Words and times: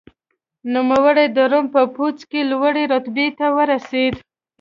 نوموړی 0.73 1.25
د 1.35 1.37
روم 1.51 1.65
په 1.75 1.81
پوځ 1.95 2.17
کې 2.29 2.41
لوړې 2.51 2.83
رتبې 2.93 3.27
ته 3.37 3.45
ورسېد. 3.57 4.13